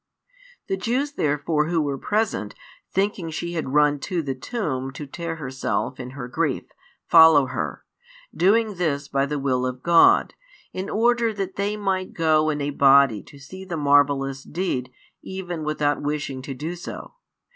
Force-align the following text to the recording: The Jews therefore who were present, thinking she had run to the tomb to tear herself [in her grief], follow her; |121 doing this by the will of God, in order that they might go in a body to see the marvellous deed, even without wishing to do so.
The 0.65 0.77
Jews 0.77 1.11
therefore 1.11 1.67
who 1.67 1.79
were 1.79 1.99
present, 1.99 2.55
thinking 2.91 3.29
she 3.29 3.53
had 3.53 3.69
run 3.75 3.99
to 3.99 4.23
the 4.23 4.33
tomb 4.33 4.91
to 4.93 5.05
tear 5.05 5.35
herself 5.35 5.99
[in 5.99 6.09
her 6.17 6.27
grief], 6.27 6.63
follow 7.05 7.45
her; 7.45 7.85
|121 8.33 8.37
doing 8.39 8.75
this 8.77 9.07
by 9.07 9.27
the 9.27 9.37
will 9.37 9.63
of 9.63 9.83
God, 9.83 10.33
in 10.73 10.89
order 10.89 11.31
that 11.35 11.55
they 11.55 11.77
might 11.77 12.13
go 12.15 12.49
in 12.49 12.61
a 12.61 12.71
body 12.71 13.21
to 13.21 13.37
see 13.37 13.63
the 13.63 13.77
marvellous 13.77 14.41
deed, 14.43 14.91
even 15.21 15.63
without 15.63 16.01
wishing 16.01 16.41
to 16.41 16.55
do 16.55 16.75
so. 16.75 17.13